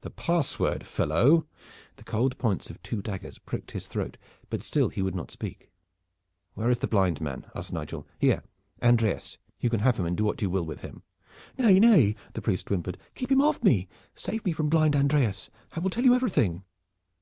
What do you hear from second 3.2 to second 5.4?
pricked his throat; but still he would not